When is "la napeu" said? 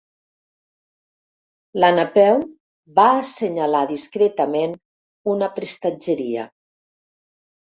1.83-2.41